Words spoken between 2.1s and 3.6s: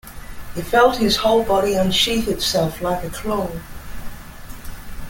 itself like a claw.